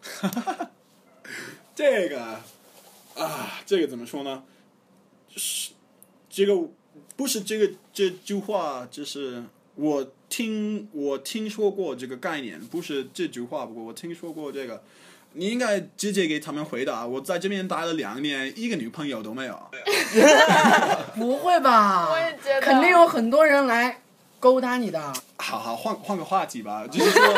[0.00, 0.70] 哈哈哈
[1.74, 2.40] 这个
[3.16, 4.44] 啊，这个怎么说呢？
[5.34, 5.72] 是
[6.30, 6.54] 这个
[7.16, 9.42] 不是这个这句话，就是
[9.76, 14.82] 我听我听说过这个概念，不是这句话，不过我听说过这个。
[15.38, 17.06] 你应该直接给他们回答。
[17.06, 19.70] 我在这边待了两年，一个女朋友都没有。
[21.14, 22.08] 不会吧？
[22.10, 24.00] 我也觉得肯定有很多人来
[24.40, 25.12] 勾搭你的。
[25.36, 27.34] 好好换换个话题吧，就是说，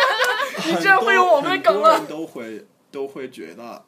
[0.64, 3.84] 你这会有我们的梗了很多人都会都会觉得，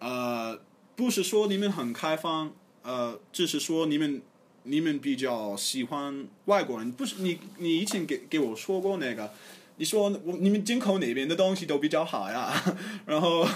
[0.00, 0.58] 呃，
[0.94, 4.20] 不是说你们很开放，呃，只是说你们
[4.64, 9.32] 你们比较喜欢外国人，不是你你以前给给我说过那个，
[9.76, 12.52] 你说我你们进口那边的东西都比较好呀，
[13.06, 13.46] 然后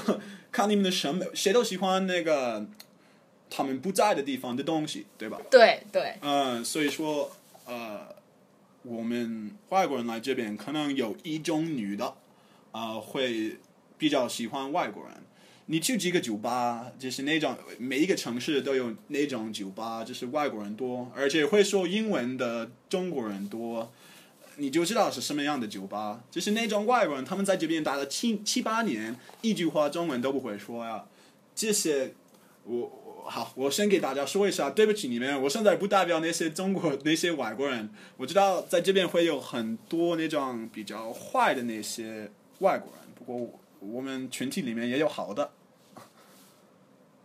[0.52, 2.66] 看你们的审美，谁都喜欢那个
[3.48, 5.40] 他们不在的地方的东西，对吧？
[5.50, 7.30] 对对，嗯，所以说，
[7.64, 8.14] 呃，
[8.82, 12.14] 我们外国人来这边，可能有一种女的，
[12.72, 13.56] 啊、会
[13.96, 15.12] 比较喜欢外国人。
[15.70, 23.92] 你去几个酒吧，就是那种每一个城市都有那种酒吧，就是外国人多，而且会说英文的中国人多，
[24.56, 26.24] 你就知道是什么样的酒吧。
[26.30, 31.04] 就是那种外国人，他们在这边待了七七八年，一句话中文都不会说呀。
[31.54, 32.14] 这些，
[32.64, 45.50] 我好，我先给大家说一下，对不起你们，我现在不代表那些中国那些外国人，我知道在这边会有很多那种比较坏的那些外国人，不过我们群体里面也有好的。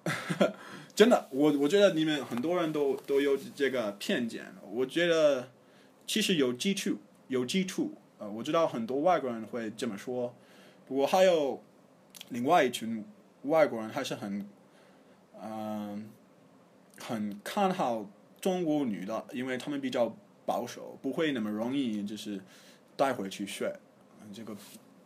[0.95, 5.49] 真的，我我觉得你们很多人都都有这个偏见，我觉得
[6.05, 7.95] 其实有基础，有基础。
[8.19, 10.33] 呃，我知道很多外国人会这么说，
[10.87, 11.61] 不过还有
[12.29, 13.03] 另外一群
[13.43, 14.47] 外国人还是很，
[15.41, 16.09] 嗯、
[16.99, 18.07] 很看好
[18.39, 22.39] 中国女的，因为他们比较保守，不会那么容易就是
[22.95, 23.73] 带回去睡。
[24.21, 24.55] 嗯这个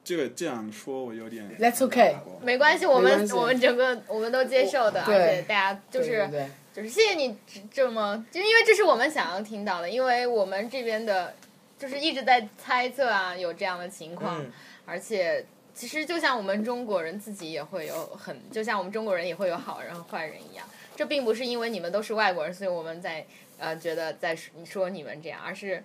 [0.08, 6.30] 这个这样说，我有点 That's okay 没关系，我们我们整个我们都接受的，而对且大家就是
[6.74, 11.36] 就是谢谢你这这么，就因为这是我们想要听到的，因为我们这边的，
[11.78, 14.50] 就是一直在猜测啊，有这样的情况，嗯。
[14.86, 20.66] 而且其实就像我们中国人自己也会有很，就像我们中国人也会有好人和坏人一样，
[20.96, 23.26] 这并不是因为你们都是外国人，所以我们在
[23.58, 25.84] 呃觉得在说说你们这样，而是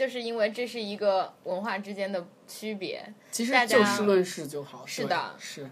[0.00, 4.82] 就是因为这是一个文化之间的区别，其实大家就事论事就好。
[4.86, 5.68] 是的是。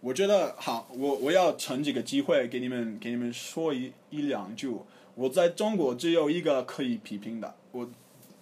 [0.00, 4.68] 我觉得好，我我要趁这个机会给你们给你们说一一两句。
[5.14, 7.88] 我在中国只有一个可以批评的，我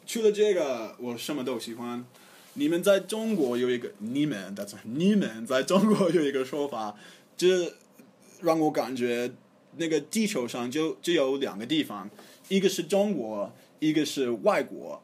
[0.07, 2.03] 除了这个，我什么都喜欢。
[2.55, 6.97] 你们在中国有一个，你们，但是你们在中国有一个说法，
[7.37, 7.75] 这
[8.41, 9.31] 让我感觉
[9.77, 12.09] 那个地球上就只有两个地方，
[12.49, 15.03] 一个是中国，一个是外国。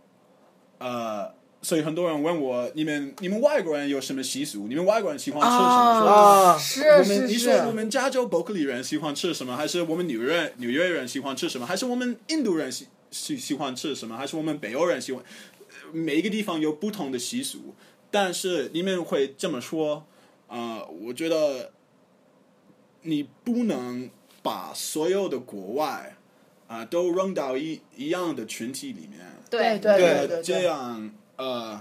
[0.82, 4.66] 呃，所以很多人问我，你们你们外国人有什么习俗？
[4.66, 6.00] 你们外国人喜欢吃什么？
[6.00, 9.56] 说啊是我们是你说我，们加州伯克利人喜欢吃什么？
[9.56, 11.64] 还是我们纽约纽约人喜欢吃什么？
[11.66, 14.16] 还是我们印度人喜喜喜欢吃什么？
[14.16, 15.22] 还是我们北欧人喜欢？
[15.22, 15.28] 呃
[15.92, 17.74] 每一个地方有不同的习俗，
[18.10, 20.06] 但是你们会这么说，
[20.48, 21.70] 啊，我觉得
[23.02, 24.08] 你不能
[24.42, 26.16] 把所有的国外
[26.72, 29.20] 啊、都扔到一一样的群体里面。
[29.50, 31.78] 对对对这样呃，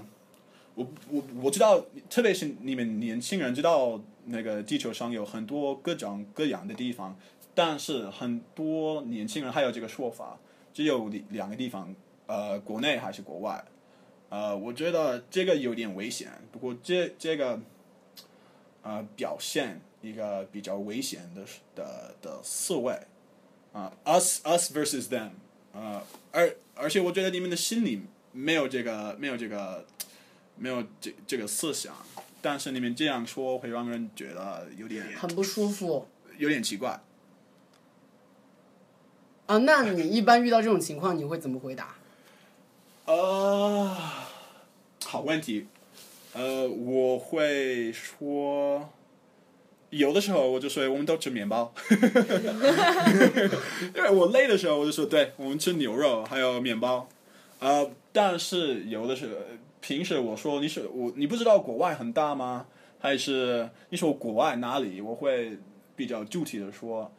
[0.76, 7.18] 我我我知道，特别是你们年轻人知道，那个地球上有很多各种各样的地方，
[7.56, 10.38] 但是很多年轻人还有这个说法，
[10.74, 11.96] 只有两两个地方，
[12.28, 13.64] 呃，国内还是国外。
[14.28, 17.58] 呃，我觉得这个有点危险，不过这这个
[18.82, 22.94] 呃表现一个比较危险的的的思维
[23.74, 25.30] 啊、us us versus them，
[25.74, 29.86] 啊，而而且我觉得你们的心里没有这个没有这个
[30.58, 31.96] 没有这这个思想，
[32.42, 36.08] 但是你们这样说会让人觉得有点很不舒服
[36.38, 37.02] 有点奇怪。
[39.46, 39.58] 啊。
[39.60, 41.96] 那你一般遇到这种情况，你会怎么回答？
[43.06, 43.98] 呃，
[45.06, 45.68] 好问题。
[46.34, 48.90] 呃，我会说，
[49.92, 51.72] 有的时候我就说我们都吃面包，
[53.96, 57.08] 因为我累的时候我就说对，我们吃牛肉还有面包。
[57.60, 59.36] 呃，但是有的时候，
[59.82, 62.66] 平时我说你是我，你不知道国外很大吗？
[63.00, 65.02] 还是你说国外哪里？
[65.02, 65.58] 我会
[65.96, 67.12] 比较具体的说，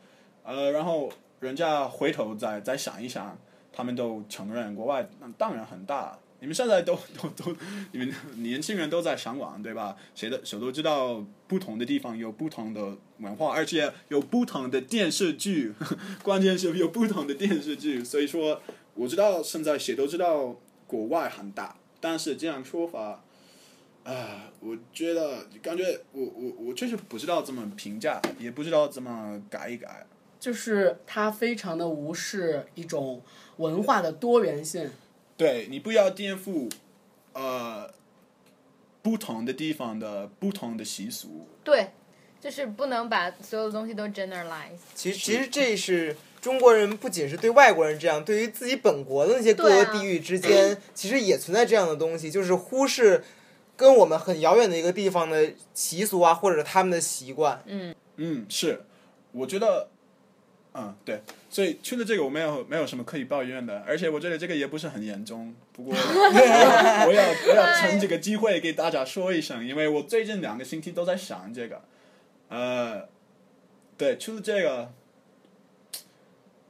[0.42, 3.38] 呃，然后人家回头再再想一想，
[3.72, 6.18] 他们都承认国外那当然很大。
[6.42, 7.56] 你们现在都 都都，
[7.92, 9.96] 你们年轻人都在上网对吧？
[10.12, 15.72] 谁的谁都知道，不同的地方有不同的文化，而且有不同的电视剧，
[16.20, 18.02] 关键是有不同的电视剧。
[18.02, 18.60] 所以说，
[18.94, 20.56] 我知道现在谁都知道
[20.88, 23.22] 国外很大，但是这样说法，
[24.02, 30.04] 啊、我觉得感觉我我我确实不知道怎么评价，也不知道怎么改一改。
[30.40, 33.22] 就是他非常的无视一种
[33.58, 34.90] 文化的多元性。
[35.42, 36.70] 对你不要颠覆，
[37.32, 37.92] 呃，
[39.02, 41.46] 不同的地方的不同的习俗。
[41.64, 41.90] 对，
[42.40, 44.78] 就是不能把所有的东西都 generalize。
[44.94, 53.24] 其实其实这是中国人不仅是对外国人这样，对于自己本国的那些各个地域之间，其实也存在这样的东西，就是忽视
[53.76, 57.62] 跟我们很遥远的一个地方的习俗啊，或者他们的习惯。
[57.66, 58.84] 嗯嗯，是，
[59.32, 59.88] 我觉得，
[60.74, 61.20] 嗯，对，
[61.50, 65.54] 所以去了这个我没有没有什么可以抱怨的，而且我觉得这个也不是很严重。
[65.72, 71.80] 不过 我要我要 趁这个机会给大家说一声，因为我最近两个星期都在想这个，
[72.48, 73.08] 呃，
[73.96, 74.92] 对，除了这个。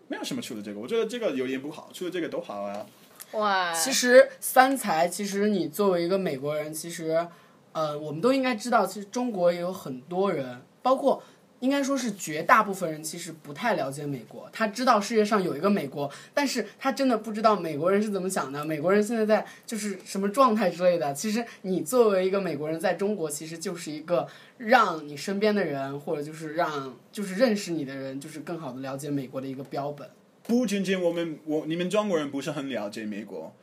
[0.09, 2.85] 没有什么除了这个，我觉得这个有点不好，除了这个都好啊。
[3.31, 7.27] 哇，其实三才，其实你作为一个美国人，其实，
[7.73, 11.23] 呃，我们都应该知道，其实中国也有很多人，包括
[11.63, 14.51] 应该说是绝大部分人，其实不太了解美国。
[14.53, 21.15] 他知道世界上有一个美国，但是他真的不知道美国人是怎么想的，美国人现在在就是什么状态之类的。
[21.15, 24.27] 其实你作为一个美国人，在中国其实就是一个
[24.59, 30.11] 让你身边的人，或者就是让就是认识你的人，就是更好的了解美国的一个标本。
[30.43, 33.55] 不仅仅我们我你们中国人不是很了解美国，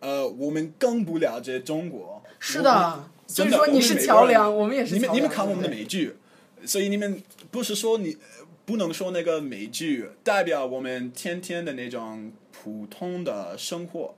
[0.00, 2.22] 呃，我们更不了解中国。
[2.38, 5.10] 是的，所以说你是桥梁，我们也是你们。
[5.12, 6.16] 你们看我们的美剧，
[6.66, 8.16] 所以你们不是说你
[8.64, 14.14] 不能说那个美剧代表我们天天的那种普通的生活，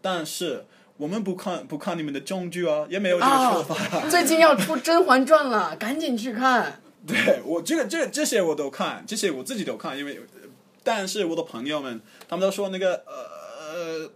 [0.00, 0.64] 但是
[0.96, 4.08] 我们不看不看你们的中剧啊，也没有这个说法。
[4.08, 6.80] 最近要出《甄嬛传》了，赶紧去看。
[7.06, 10.20] 对我这个这这些我都看，这些我自己都看，因为
[10.82, 14.10] 但是我的朋友们他们都说那个呃。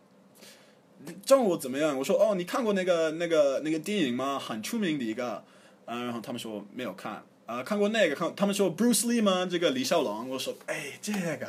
[1.26, 1.98] 中午怎么样？
[1.98, 4.38] 我说哦，你看过那个那个那个电影吗？
[4.38, 5.42] 很出名的一个，
[5.86, 9.44] 嗯、然后他们说没有看，啊、看过那个，看他们说 Bruce Lee 吗？
[9.44, 11.46] 这个李小龙，我说哎，这个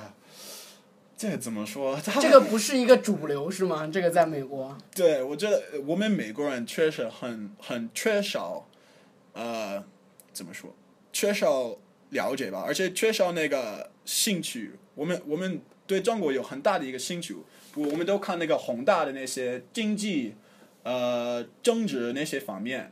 [1.18, 1.98] 这个怎么说？
[2.20, 3.88] 这个不是一个主流是吗？
[3.88, 4.78] 这个在美国。
[4.94, 8.68] 对，我觉得我们美国人确实很很缺少，
[9.32, 9.82] 呃，
[10.34, 10.76] 怎么说？
[11.14, 11.78] 缺少
[12.10, 14.74] 了解吧，而且缺少那个兴趣。
[14.96, 17.38] 我们我们对中国有很大的一个兴趣，
[17.76, 20.36] 我我们都看那个宏大的那些经济、
[20.84, 22.92] 呃政治那些方面。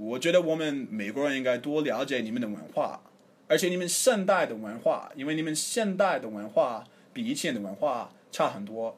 [0.00, 3.02] 我觉得我们美国人应该多了解你们的文化，
[3.46, 8.96] 而且你们现代的文化，因为你们现代的文化比以前的文化差很多。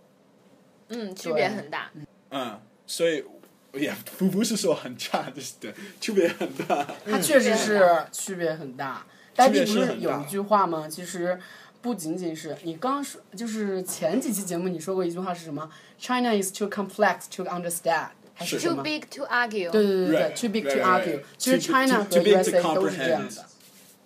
[0.88, 1.90] 嗯，区别很大。
[2.30, 3.24] 嗯，所以
[3.72, 6.86] 也不不是说很差，就是对，区别很大。
[7.04, 9.04] 它确实是区别很大。
[9.34, 10.86] 呆弟不是有一句话吗？
[10.88, 11.36] 其实
[11.80, 18.10] 不仅仅是你刚刚说，就是前几期节目你说过一句话是什么？China is too complex to understand，
[18.42, 19.70] 还是 Too？big to argue。
[19.70, 21.20] 对对对对 Right,，too big to argue。
[21.38, 23.44] 其实 China 和 too big USA 都是这样的。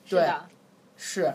[0.09, 0.29] 对。
[0.99, 1.35] 是，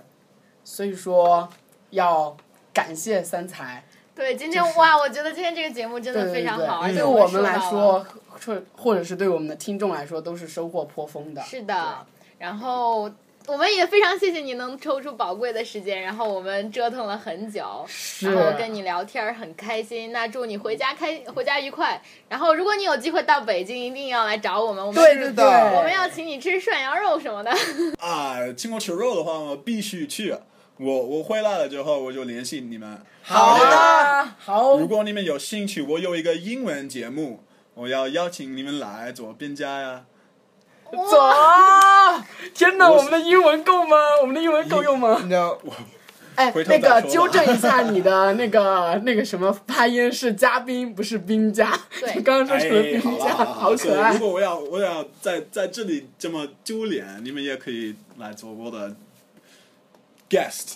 [0.64, 1.48] 所以说
[1.92, 2.36] 要
[2.74, 3.84] 感谢三才。
[4.16, 11.42] 对，今天哇，我觉得今天这个节目真的非常好，而对，且对我们来说，或或者是对我们的听众来说，都是收获颇丰的。
[11.44, 12.06] 是的，
[12.40, 13.10] 然后
[13.48, 17.86] 我们也非常谢谢你能抽出宝贵的时间，然后我们折腾了很久，
[18.22, 20.12] 然后跟你聊天儿很开心。
[20.12, 22.02] 那祝你回家开回家愉快。
[22.30, 27.52] 然后如果你有机会到北京，一定要来找我们，我们对对对，我们要请你吃涮羊肉什么的。
[28.00, 30.36] 啊，请我吃肉的话，我必须去。
[30.78, 33.00] 我我回来了之后，我就联系你们。
[33.24, 37.44] 好的，啊，好如，果你们有兴趣，我有一个英文节目，
[37.76, 40.06] 我要邀请你们来做编家呀。
[40.98, 42.26] 走啊！
[42.54, 43.98] 天哪，我我们的英文够吗？
[44.22, 45.20] 我们的英文够用吗？
[45.24, 45.58] 你知道
[46.34, 51.78] 哎那个纠正一下你的那个 那个什么发音是嘉宾，不是兵家。
[52.00, 54.20] 对你刚刚说成了哎，兵家，好了好好可爱如。
[54.20, 58.96] 果我要我要在在这里这么丢脸，你们也可以来做我的
[60.32, 60.76] guest。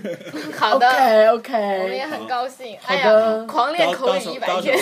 [0.58, 1.52] 好的 OK
[1.82, 2.76] 我们也很高兴。
[2.86, 4.74] 哎呀，狂练口语一百天。。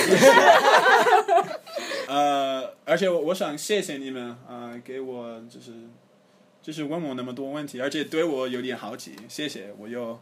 [2.06, 5.72] 呃，而且我我想谢谢你们啊、呃给我就是
[6.62, 9.72] 就是问我那么多问题，而且对我有点好奇，谢谢。
[9.78, 10.18] 我又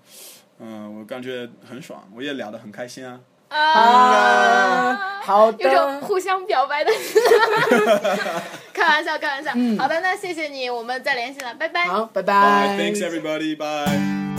[0.63, 3.21] 嗯、我感觉很爽，我也聊得很开心啊。
[3.51, 6.91] 啊，好有种，互相表白的，
[8.73, 9.51] 开玩笑，开玩笑。
[9.79, 11.85] 好的，那谢谢你，我们再联系了，拜拜。
[11.87, 12.77] 好，拜 Bye, 拜。
[12.79, 13.57] thanks everybody.
[13.57, 14.30] Bye.